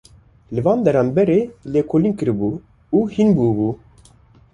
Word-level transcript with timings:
Li 0.53 0.61
van 0.67 0.79
deran 0.85 1.07
berê 1.15 1.39
lêkolîn 1.73 2.13
kiribû 2.19 2.49
û 2.97 2.99
hîn 3.13 3.29
bûbû. 3.37 3.69